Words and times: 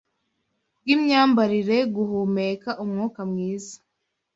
bw’imyambarire, 0.81 1.77
guhumeka 1.95 2.69
umwuka 2.83 3.21
mwiza 3.29 3.75